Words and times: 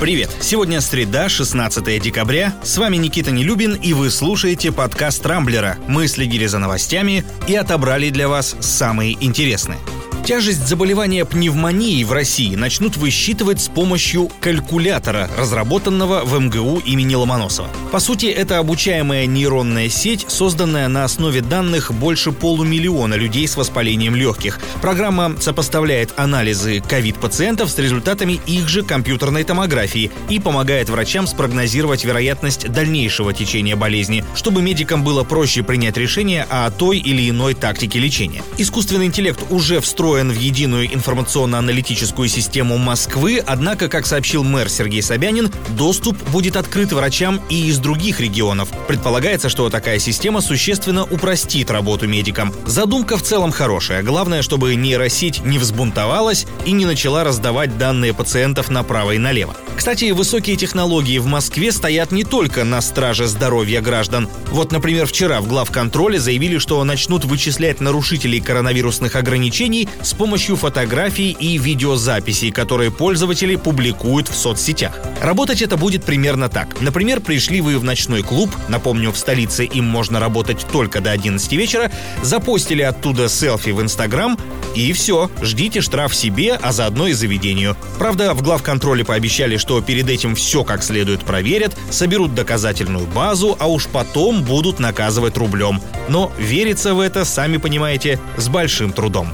Привет! 0.00 0.30
Сегодня 0.40 0.80
среда, 0.80 1.28
16 1.28 2.00
декабря. 2.00 2.54
С 2.62 2.78
вами 2.78 2.96
Никита 2.96 3.30
Нелюбин, 3.32 3.74
и 3.74 3.92
вы 3.92 4.08
слушаете 4.08 4.72
подкаст 4.72 5.26
«Рамблера». 5.26 5.76
Мы 5.88 6.08
следили 6.08 6.46
за 6.46 6.58
новостями 6.58 7.22
и 7.46 7.54
отобрали 7.54 8.08
для 8.08 8.26
вас 8.26 8.56
самые 8.60 9.22
интересные. 9.22 9.78
Тяжесть 10.24 10.68
заболевания 10.68 11.24
пневмонией 11.24 12.04
в 12.04 12.12
России 12.12 12.54
начнут 12.54 12.96
высчитывать 12.96 13.60
с 13.60 13.68
помощью 13.68 14.30
калькулятора, 14.40 15.28
разработанного 15.36 16.24
в 16.24 16.38
МГУ 16.38 16.82
имени 16.84 17.14
Ломоносова. 17.14 17.68
По 17.90 17.98
сути, 17.98 18.26
это 18.26 18.58
обучаемая 18.58 19.26
нейронная 19.26 19.88
сеть, 19.88 20.26
созданная 20.28 20.86
на 20.88 21.04
основе 21.04 21.40
данных 21.40 21.92
больше 21.92 22.30
полумиллиона 22.32 23.14
людей 23.14 23.48
с 23.48 23.56
воспалением 23.56 24.14
легких. 24.14 24.60
Программа 24.80 25.34
сопоставляет 25.40 26.12
анализы 26.16 26.80
ковид-пациентов 26.80 27.70
с 27.70 27.78
результатами 27.78 28.40
их 28.46 28.68
же 28.68 28.82
компьютерной 28.82 29.42
томографии 29.42 30.12
и 30.28 30.38
помогает 30.38 30.90
врачам 30.90 31.26
спрогнозировать 31.26 32.04
вероятность 32.04 32.70
дальнейшего 32.70 33.32
течения 33.32 33.74
болезни, 33.74 34.24
чтобы 34.36 34.62
медикам 34.62 35.02
было 35.02 35.24
проще 35.24 35.64
принять 35.64 35.96
решение 35.96 36.46
о 36.50 36.70
той 36.70 36.98
или 36.98 37.28
иной 37.28 37.54
тактике 37.54 37.98
лечения. 37.98 38.42
Искусственный 38.58 39.06
интеллект 39.06 39.40
уже 39.50 39.80
встроен 39.80 40.09
встроен 40.10 40.32
в 40.32 40.40
единую 40.40 40.92
информационно-аналитическую 40.92 42.28
систему 42.28 42.78
Москвы, 42.78 43.40
однако, 43.46 43.88
как 43.88 44.06
сообщил 44.06 44.42
мэр 44.42 44.68
Сергей 44.68 45.02
Собянин, 45.02 45.52
доступ 45.68 46.20
будет 46.30 46.56
открыт 46.56 46.90
врачам 46.90 47.40
и 47.48 47.68
из 47.68 47.78
других 47.78 48.18
регионов. 48.18 48.70
Предполагается, 48.88 49.48
что 49.48 49.70
такая 49.70 50.00
система 50.00 50.40
существенно 50.40 51.04
упростит 51.04 51.70
работу 51.70 52.08
медикам. 52.08 52.52
Задумка 52.66 53.16
в 53.16 53.22
целом 53.22 53.52
хорошая. 53.52 54.02
Главное, 54.02 54.42
чтобы 54.42 54.74
нейросеть 54.74 55.44
не 55.44 55.60
взбунтовалась 55.60 56.44
и 56.66 56.72
не 56.72 56.86
начала 56.86 57.22
раздавать 57.22 57.78
данные 57.78 58.12
пациентов 58.12 58.68
направо 58.68 59.12
и 59.12 59.18
налево. 59.18 59.54
Кстати, 59.76 60.10
высокие 60.10 60.56
технологии 60.56 61.18
в 61.18 61.26
Москве 61.26 61.70
стоят 61.70 62.10
не 62.10 62.24
только 62.24 62.64
на 62.64 62.80
страже 62.82 63.26
здоровья 63.28 63.80
граждан. 63.80 64.28
Вот, 64.50 64.72
например, 64.72 65.06
вчера 65.06 65.40
в 65.40 65.46
главконтроле 65.46 66.18
заявили, 66.18 66.58
что 66.58 66.82
начнут 66.82 67.24
вычислять 67.24 67.80
нарушителей 67.80 68.40
коронавирусных 68.40 69.14
ограничений 69.14 69.88
с 70.02 70.12
помощью 70.12 70.56
фотографий 70.56 71.30
и 71.32 71.58
видеозаписей, 71.58 72.50
которые 72.50 72.90
пользователи 72.90 73.56
публикуют 73.56 74.28
в 74.28 74.34
соцсетях. 74.34 74.98
Работать 75.20 75.62
это 75.62 75.76
будет 75.76 76.04
примерно 76.04 76.48
так. 76.48 76.80
Например, 76.80 77.20
пришли 77.20 77.60
вы 77.60 77.78
в 77.78 77.84
ночной 77.84 78.22
клуб, 78.22 78.50
напомню, 78.68 79.12
в 79.12 79.18
столице 79.18 79.64
им 79.64 79.84
можно 79.84 80.20
работать 80.20 80.66
только 80.72 81.00
до 81.00 81.10
11 81.10 81.52
вечера, 81.52 81.90
запостили 82.22 82.82
оттуда 82.82 83.28
селфи 83.28 83.70
в 83.70 83.82
Инстаграм, 83.82 84.38
и 84.74 84.92
все, 84.92 85.30
ждите 85.42 85.80
штраф 85.80 86.14
себе, 86.14 86.58
а 86.60 86.72
заодно 86.72 87.08
и 87.08 87.12
заведению. 87.12 87.76
Правда, 87.98 88.34
в 88.34 88.42
главконтроле 88.42 89.04
пообещали, 89.04 89.56
что 89.56 89.80
перед 89.80 90.08
этим 90.08 90.34
все 90.34 90.64
как 90.64 90.82
следует 90.82 91.20
проверят, 91.20 91.76
соберут 91.90 92.34
доказательную 92.34 93.06
базу, 93.06 93.56
а 93.58 93.66
уж 93.66 93.86
потом 93.86 94.42
будут 94.42 94.78
наказывать 94.78 95.36
рублем. 95.36 95.80
Но 96.08 96.32
верится 96.38 96.94
в 96.94 97.00
это, 97.00 97.24
сами 97.24 97.56
понимаете, 97.56 98.20
с 98.36 98.48
большим 98.48 98.92
трудом. 98.92 99.32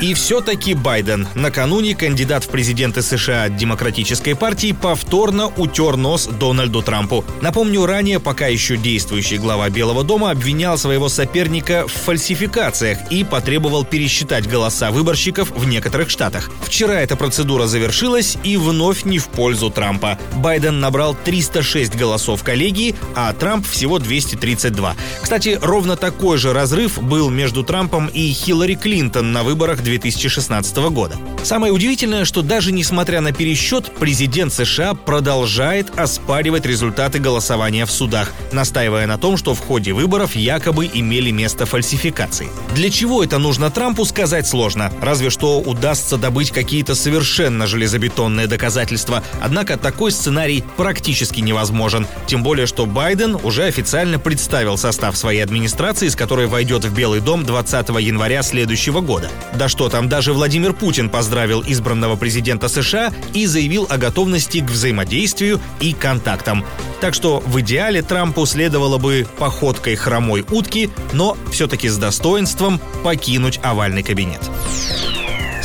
И 0.00 0.12
все-таки 0.12 0.74
Байден. 0.74 1.26
Накануне 1.34 1.94
кандидат 1.94 2.44
в 2.44 2.48
президенты 2.48 3.00
США 3.00 3.44
от 3.44 3.56
Демократической 3.56 4.34
партии 4.34 4.72
повторно 4.72 5.46
утер 5.46 5.96
нос 5.96 6.26
Дональду 6.26 6.82
Трампу. 6.82 7.24
Напомню, 7.40 7.86
ранее 7.86 8.20
пока 8.20 8.48
еще 8.48 8.76
действующий 8.76 9.38
глава 9.38 9.70
Белого 9.70 10.04
дома 10.04 10.30
обвинял 10.30 10.76
своего 10.76 11.08
соперника 11.08 11.86
в 11.86 11.92
фальсификациях 11.92 12.98
и 13.10 13.24
потребовал 13.24 13.84
пересчитать 13.84 14.48
голоса 14.48 14.90
выборщиков 14.90 15.50
в 15.50 15.66
некоторых 15.66 16.10
штатах. 16.10 16.50
Вчера 16.62 17.00
эта 17.00 17.16
процедура 17.16 17.66
завершилась 17.66 18.36
и 18.42 18.56
вновь 18.56 19.04
не 19.04 19.18
в 19.18 19.28
пользу 19.28 19.70
Трампа. 19.70 20.18
Байден 20.36 20.80
набрал 20.80 21.14
306 21.14 21.94
голосов 21.96 22.42
коллегии, 22.42 22.94
а 23.14 23.32
Трамп 23.32 23.66
всего 23.66 23.98
232. 23.98 24.96
Кстати, 25.22 25.58
ровно 25.62 25.96
такой 25.96 26.36
же 26.36 26.52
разрыв 26.52 27.00
был 27.00 27.30
между 27.30 27.62
Трампом 27.62 28.08
и 28.08 28.32
Хиллари 28.32 28.74
Клинтон 28.74 29.32
на 29.32 29.44
выборах 29.44 29.82
2016 29.98 30.76
года. 30.90 31.16
Самое 31.42 31.72
удивительное, 31.72 32.24
что 32.24 32.42
даже 32.42 32.72
несмотря 32.72 33.20
на 33.20 33.32
пересчет, 33.32 33.92
президент 33.98 34.52
США 34.52 34.94
продолжает 34.94 35.98
оспаривать 35.98 36.66
результаты 36.66 37.18
голосования 37.18 37.86
в 37.86 37.90
судах, 37.90 38.32
настаивая 38.52 39.06
на 39.06 39.18
том, 39.18 39.36
что 39.36 39.54
в 39.54 39.60
ходе 39.60 39.92
выборов 39.92 40.34
якобы 40.34 40.90
имели 40.92 41.30
место 41.30 41.66
фальсификации. 41.66 42.48
Для 42.74 42.90
чего 42.90 43.22
это 43.22 43.38
нужно 43.38 43.70
Трампу, 43.70 44.04
сказать 44.04 44.46
сложно. 44.46 44.92
Разве 45.00 45.30
что 45.30 45.60
удастся 45.60 46.16
добыть 46.16 46.50
какие-то 46.50 46.94
совершенно 46.94 47.66
железобетонные 47.66 48.46
доказательства. 48.46 49.22
Однако 49.42 49.76
такой 49.76 50.12
сценарий 50.12 50.64
практически 50.76 51.40
невозможен. 51.40 52.06
Тем 52.26 52.42
более, 52.42 52.66
что 52.66 52.86
Байден 52.86 53.36
уже 53.42 53.64
официально 53.64 54.18
представил 54.18 54.78
состав 54.78 55.16
своей 55.16 55.42
администрации, 55.42 56.08
с 56.08 56.16
которой 56.16 56.46
войдет 56.46 56.84
в 56.84 56.94
Белый 56.94 57.20
дом 57.20 57.44
20 57.44 57.88
января 58.00 58.42
следующего 58.42 59.00
года. 59.00 59.28
Да 59.54 59.68
что 59.74 59.88
там, 59.88 60.08
даже 60.08 60.32
Владимир 60.32 60.72
Путин 60.72 61.08
поздравил 61.08 61.60
избранного 61.66 62.14
президента 62.14 62.68
США 62.68 63.12
и 63.32 63.44
заявил 63.44 63.88
о 63.90 63.98
готовности 63.98 64.60
к 64.60 64.70
взаимодействию 64.70 65.60
и 65.80 65.92
контактам. 65.92 66.64
Так 67.00 67.12
что 67.12 67.40
в 67.44 67.58
идеале 67.58 68.00
Трампу 68.00 68.46
следовало 68.46 68.98
бы 68.98 69.26
походкой 69.36 69.96
хромой 69.96 70.46
утки, 70.48 70.90
но 71.12 71.36
все-таки 71.50 71.88
с 71.88 71.96
достоинством 71.96 72.80
покинуть 73.02 73.58
овальный 73.64 74.04
кабинет. 74.04 74.42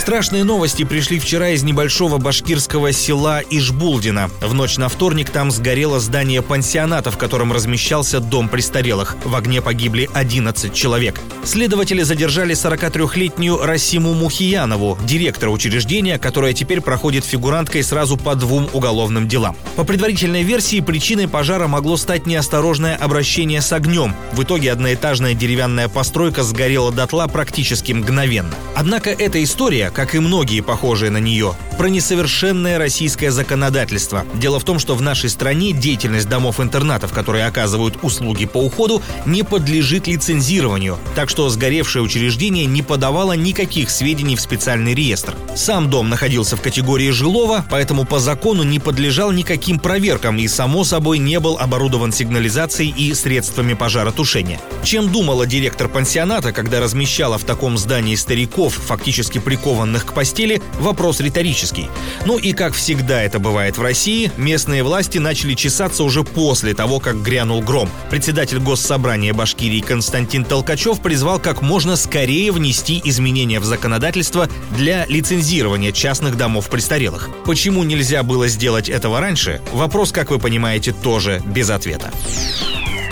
Страшные 0.09 0.43
новости 0.43 0.85
пришли 0.85 1.19
вчера 1.19 1.49
из 1.49 1.61
небольшого 1.61 2.17
башкирского 2.17 2.91
села 2.93 3.43
Ишбулдина. 3.47 4.31
В 4.41 4.55
ночь 4.55 4.77
на 4.77 4.89
вторник 4.89 5.29
там 5.29 5.51
сгорело 5.51 5.99
здание 5.99 6.41
пансионата, 6.41 7.11
в 7.11 7.17
котором 7.19 7.53
размещался 7.53 8.19
дом 8.19 8.49
престарелых. 8.49 9.17
В 9.23 9.35
огне 9.35 9.61
погибли 9.61 10.09
11 10.11 10.73
человек. 10.73 11.21
Следователи 11.43 12.01
задержали 12.01 12.55
43-летнюю 12.55 13.63
Расиму 13.63 14.15
Мухиянову, 14.15 14.97
директора 15.05 15.51
учреждения, 15.51 16.17
которая 16.17 16.53
теперь 16.53 16.81
проходит 16.81 17.23
фигуранткой 17.23 17.83
сразу 17.83 18.17
по 18.17 18.33
двум 18.33 18.67
уголовным 18.73 19.27
делам. 19.27 19.55
По 19.75 19.83
предварительной 19.83 20.41
версии, 20.41 20.81
причиной 20.81 21.27
пожара 21.27 21.67
могло 21.67 21.97
стать 21.97 22.25
неосторожное 22.25 22.95
обращение 22.95 23.61
с 23.61 23.71
огнем. 23.73 24.15
В 24.33 24.41
итоге 24.41 24.71
одноэтажная 24.71 25.35
деревянная 25.35 25.87
постройка 25.87 26.41
сгорела 26.41 26.91
дотла 26.91 27.27
практически 27.27 27.91
мгновенно. 27.91 28.55
Однако 28.75 29.11
эта 29.11 29.43
история, 29.43 29.91
как 29.99 30.15
и 30.15 30.19
многие 30.19 30.61
похожие 30.61 31.11
на 31.11 31.17
нее, 31.17 31.55
про 31.77 31.87
несовершенное 31.87 32.77
российское 32.77 33.31
законодательство. 33.31 34.25
Дело 34.33 34.57
в 34.57 34.63
том, 34.63 34.79
что 34.79 34.95
в 34.95 35.01
нашей 35.01 35.29
стране 35.29 35.73
деятельность 35.73 36.29
домов-интернатов, 36.29 37.11
которые 37.11 37.45
оказывают 37.45 37.99
услуги 38.01 38.45
по 38.45 38.59
уходу, 38.59 39.01
не 39.25 39.43
подлежит 39.43 40.07
лицензированию, 40.07 40.97
так 41.15 41.27
что 41.27 41.49
сгоревшее 41.49 42.01
учреждение 42.01 42.65
не 42.65 42.81
подавало 42.81 43.33
никаких 43.33 43.89
сведений 43.89 44.37
в 44.37 44.41
специальный 44.41 44.93
реестр. 44.93 45.35
Сам 45.57 45.89
дом 45.89 46.07
находился 46.07 46.55
в 46.55 46.61
категории 46.61 47.09
жилого, 47.09 47.65
поэтому 47.69 48.05
по 48.05 48.19
закону 48.19 48.63
не 48.63 48.79
подлежал 48.79 49.33
никаким 49.33 49.79
проверкам 49.79 50.37
и, 50.37 50.47
само 50.47 50.85
собой, 50.85 51.17
не 51.17 51.41
был 51.41 51.57
оборудован 51.57 52.13
сигнализацией 52.13 52.93
и 52.95 53.13
средствами 53.13 53.73
пожаротушения. 53.73 54.61
Чем 54.81 55.11
думала 55.11 55.45
директор 55.45 55.89
пансионата, 55.89 56.53
когда 56.53 56.79
размещала 56.79 57.37
в 57.37 57.43
таком 57.43 57.77
здании 57.77 58.15
стариков, 58.15 58.75
фактически 58.75 59.39
прикованных 59.39 59.88
приговоренных 59.89 60.05
к 60.05 60.13
постели– 60.13 60.61
вопрос 60.79 61.19
риторический. 61.19 61.89
Ну 62.25 62.37
и 62.37 62.53
как 62.53 62.73
всегда 62.73 63.21
это 63.21 63.39
бывает 63.39 63.77
в 63.77 63.81
России, 63.81 64.31
местные 64.37 64.83
власти 64.83 65.17
начали 65.17 65.53
чесаться 65.55 66.03
уже 66.03 66.23
после 66.23 66.73
того, 66.73 66.99
как 66.99 67.21
грянул 67.21 67.61
гром. 67.61 67.89
Председатель 68.09 68.59
Госсобрания 68.59 69.33
Башкирии 69.33 69.81
Константин 69.81 70.45
Толкачев 70.45 71.01
призвал 71.01 71.39
как 71.39 71.61
можно 71.61 71.95
скорее 71.95 72.51
внести 72.51 73.01
изменения 73.03 73.59
в 73.59 73.65
законодательство 73.65 74.47
для 74.71 75.05
лицензирования 75.07 75.91
частных 75.91 76.37
домов 76.37 76.69
престарелых. 76.69 77.29
Почему 77.45 77.83
нельзя 77.83 78.23
было 78.23 78.47
сделать 78.47 78.89
этого 78.89 79.19
раньше? 79.19 79.61
Вопрос, 79.73 80.11
как 80.11 80.31
вы 80.31 80.39
понимаете, 80.39 80.91
тоже 80.91 81.41
без 81.45 81.69
ответа. 81.69 82.11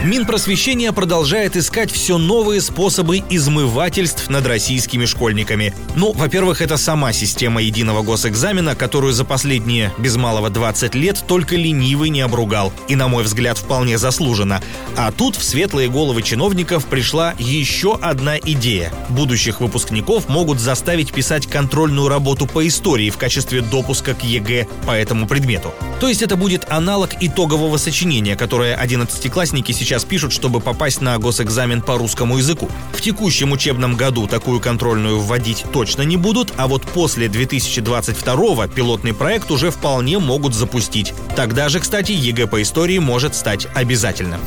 Минпросвещение 0.04 0.94
продолжает 0.94 1.58
искать 1.58 1.92
все 1.92 2.20
новые 2.20 2.62
способы 2.62 3.24
измывательств 3.32 4.30
над 4.30 4.46
российскими 4.46 5.06
школьниками. 5.06 5.74
Ну, 5.96 6.14
во-первых, 6.14 6.62
это 6.62 6.78
сама 6.78 7.12
система 7.14 7.64
единого 7.64 8.04
госэкзамена, 8.04 8.76
которую 8.76 9.14
за 9.14 9.26
последние 9.26 9.92
без 9.98 10.16
малого 10.16 10.52
20 10.52 10.94
лет 10.94 11.24
только 11.28 11.56
ленивый 11.56 12.10
не 12.10 12.22
обругал. 12.22 12.72
И, 12.88 12.96
на 12.96 13.08
мой 13.08 13.24
взгляд, 13.24 13.58
вполне 13.58 13.98
заслуженно. 13.98 14.62
А 14.96 15.12
тут 15.12 15.36
в 15.36 15.44
светлые 15.44 15.90
головы 15.90 16.22
чиновников 16.22 16.86
пришла 16.86 17.34
еще 17.40 17.98
одна 18.00 18.38
идея. 18.38 18.94
Будущих 19.10 19.62
выпускников 19.62 20.30
могут 20.30 20.60
заставить 20.60 21.12
писать 21.12 21.48
контрольную 21.48 22.08
работу 22.08 22.46
по 22.46 22.66
истории 22.68 23.10
в 23.10 23.18
качестве 23.18 23.62
допуска 23.62 24.14
к 24.14 24.24
ЕГЭ 24.24 24.68
по 24.86 24.92
этому 24.92 25.28
предмету. 25.28 25.74
То 26.00 26.08
есть 26.08 26.22
это 26.22 26.36
будет 26.36 26.66
аналог 26.70 27.10
итогового 27.20 27.78
сочинения, 27.78 28.36
которое 28.36 28.76
одиннадцатиклассники 28.76 29.72
сейчас 29.72 29.87
сейчас 29.88 30.04
пишут, 30.04 30.34
чтобы 30.34 30.60
попасть 30.60 31.00
на 31.00 31.18
госэкзамен 31.18 31.82
по 31.82 31.98
русскому 31.98 32.38
языку. 32.38 32.70
В 32.92 33.02
текущем 33.02 33.54
учебном 33.54 33.96
году 33.96 34.28
такую 34.28 34.60
контрольную 34.60 35.20
вводить 35.20 35.64
точно 35.72 36.02
не 36.02 36.18
будут, 36.18 36.54
а 36.58 36.68
вот 36.68 36.84
после 36.84 37.30
2022 37.30 38.68
пилотный 38.68 39.14
проект 39.14 39.50
уже 39.50 39.72
вполне 39.72 40.20
могут 40.20 40.54
запустить. 40.54 41.14
Тогда 41.38 41.70
же, 41.70 41.80
кстати, 41.80 42.12
ЕГЭ 42.12 42.48
по 42.48 42.62
истории 42.62 42.98
может 42.98 43.34
стать 43.34 43.68
обязательным. 43.74 44.42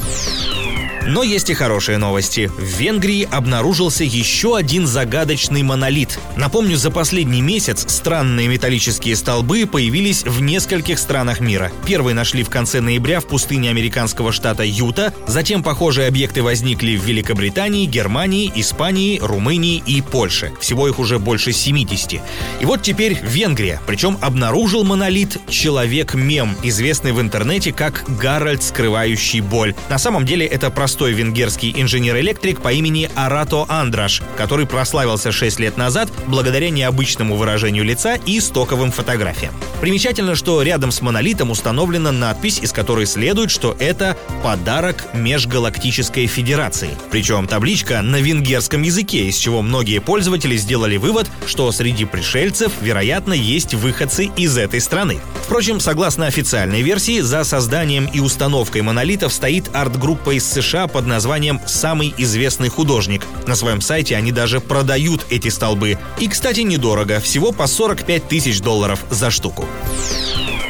Но 1.07 1.23
есть 1.23 1.51
и 1.51 1.55
хорошие 1.55 1.99
новости. 1.99 2.51
В 2.57 2.63
Венгрии 2.63 3.27
обнаружился 3.31 4.05
еще 4.05 4.57
один 4.57 4.87
загадочный 4.87 5.63
монолит. 5.63 6.19
Напомню, 6.37 6.77
за 6.77 6.91
последний 6.91 7.41
месяц 7.41 7.85
странные 7.89 8.49
металлические 8.49 9.17
столбы 9.17 9.67
появились 9.67 10.25
в 10.25 10.41
нескольких 10.41 10.99
странах 10.99 11.41
мира. 11.41 11.73
Первый 11.87 12.15
нашли 12.15 12.43
в 12.43 12.51
конце 12.51 12.81
ноября 12.81 13.21
в 13.21 13.27
пустыне 13.27 13.71
американского 13.71 14.31
штата 14.31 14.63
Юта, 14.63 15.13
затем 15.27 15.63
похожие 15.63 16.07
объекты 16.07 16.43
возникли 16.43 16.97
в 16.97 17.05
Великобритании, 17.05 17.87
Германии, 17.87 18.53
Испании, 18.55 19.19
Румынии 19.19 19.83
и 19.85 20.03
Польше. 20.03 20.53
Всего 20.61 20.87
их 20.87 20.99
уже 20.99 21.19
больше 21.19 21.53
70. 21.53 22.21
И 22.61 22.65
вот 22.65 22.83
теперь 22.83 23.19
Венгрия. 23.23 23.81
Причем 23.87 24.19
обнаружил 24.21 24.85
монолит 24.85 25.39
человек-мем, 25.49 26.57
известный 26.63 27.13
в 27.13 27.21
интернете 27.21 27.73
как 27.73 28.05
Гарольд, 28.07 28.63
скрывающий 28.63 29.41
боль. 29.41 29.75
На 29.89 29.99
самом 29.99 30.27
деле 30.27 30.47
это 30.47 30.71
простой 30.71 30.90
простой 30.91 31.13
венгерский 31.13 31.73
инженер-электрик 31.81 32.61
по 32.61 32.73
имени 32.73 33.09
Арато 33.15 33.65
Андраш, 33.69 34.23
который 34.37 34.67
прославился 34.67 35.31
6 35.31 35.61
лет 35.61 35.77
назад 35.77 36.11
благодаря 36.27 36.69
необычному 36.69 37.37
выражению 37.37 37.85
лица 37.85 38.17
и 38.27 38.41
стоковым 38.41 38.91
фотографиям. 38.91 39.55
Примечательно, 39.81 40.35
что 40.35 40.61
рядом 40.63 40.91
с 40.91 41.01
монолитом 41.01 41.53
установлена 41.53 42.11
надпись, 42.11 42.59
из 42.59 42.73
которой 42.73 43.07
следует, 43.07 43.53
что 43.53 43.77
это 43.79 44.17
подарок 44.43 45.07
Межгалактической 45.15 46.27
Федерации. 46.27 46.99
Причем 47.13 47.47
табличка 47.47 48.03
на 48.03 48.17
венгерском 48.17 48.83
языке, 48.83 49.27
из 49.27 49.37
чего 49.37 49.63
многие 49.63 50.01
пользователи 50.01 50.57
сделали 50.57 50.97
вывод, 50.97 51.31
что 51.47 51.71
среди 51.71 52.05
пришельцев, 52.05 52.73
вероятно, 52.81 53.33
есть 53.33 53.75
выходцы 53.75 54.29
из 54.37 54.59
этой 54.59 54.81
страны. 54.81 55.21
Впрочем, 55.45 55.79
согласно 55.79 56.27
официальной 56.27 56.83
версии, 56.83 57.21
за 57.21 57.45
созданием 57.45 58.07
и 58.07 58.19
установкой 58.19 58.83
монолитов 58.83 59.33
стоит 59.33 59.71
арт-группа 59.73 60.31
из 60.31 60.45
США 60.45 60.80
под 60.87 61.07
названием 61.07 61.61
«Самый 61.67 62.15
известный 62.19 62.69
художник». 62.69 63.27
На 63.47 63.55
своем 63.55 63.81
сайте 63.81 64.17
они 64.17 64.33
даже 64.33 64.61
продают 64.61 65.27
эти 65.31 65.49
столбы. 65.49 65.99
И, 66.19 66.29
кстати, 66.29 66.61
недорого, 66.61 67.21
всего 67.21 67.53
по 67.53 67.67
45 67.67 68.29
тысяч 68.29 68.61
долларов 68.61 69.05
за 69.11 69.31
штуку. 69.31 69.67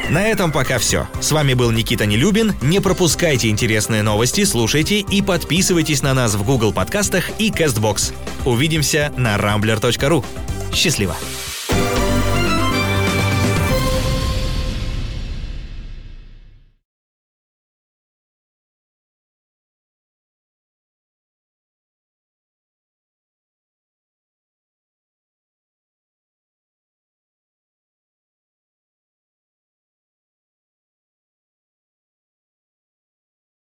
На 0.09 0.27
этом 0.27 0.51
пока 0.51 0.77
все. 0.77 1.07
С 1.21 1.31
вами 1.31 1.53
был 1.53 1.71
Никита 1.71 2.05
Нелюбин. 2.05 2.55
Не 2.61 2.81
пропускайте 2.81 3.49
интересные 3.49 4.03
новости, 4.03 4.43
слушайте 4.43 4.99
и 4.99 5.21
подписывайтесь 5.21 6.01
на 6.01 6.13
нас 6.13 6.35
в 6.35 6.43
Google 6.43 6.73
подкастах 6.73 7.29
и 7.39 7.49
CastBox. 7.49 8.13
Увидимся 8.45 9.13
на 9.15 9.37
rambler.ru. 9.37 10.25
Счастливо! 10.73 11.15